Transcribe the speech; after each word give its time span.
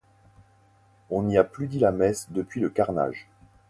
On 1.11 1.21
n'y 1.21 1.37
a 1.37 1.43
plus 1.43 1.67
dit 1.67 1.77
la 1.77 1.91
messe 1.91 2.25
depuis 2.31 2.59
le 2.59 2.71
carnage. 2.71 3.29